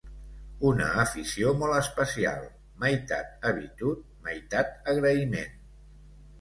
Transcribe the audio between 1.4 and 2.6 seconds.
molt especial,